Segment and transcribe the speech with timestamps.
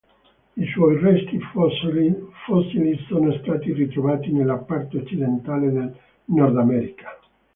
[0.57, 7.19] I suoi resti fossili sono stati ritrovati nella parte occidentale del Nordamerica.